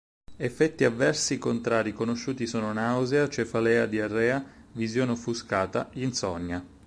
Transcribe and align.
Effetti 0.37 0.83
avversi 0.83 1.37
contrari 1.37 1.93
conosciuti 1.93 2.47
sono 2.47 2.73
nausea, 2.73 3.29
cefalea, 3.29 3.85
diarrea, 3.85 4.43
visione 4.71 5.11
offuscata, 5.11 5.89
insonnia. 5.93 6.65